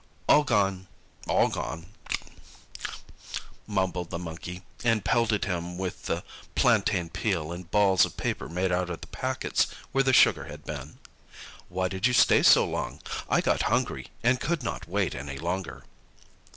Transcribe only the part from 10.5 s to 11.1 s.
been.